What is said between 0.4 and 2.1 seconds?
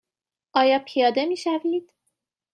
آیا پیاده می شوید؟